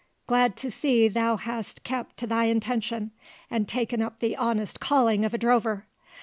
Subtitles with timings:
[0.25, 3.11] Glad to see that thou hast kept to thy intention,
[3.51, 5.85] and taken up the honest calling of a drover.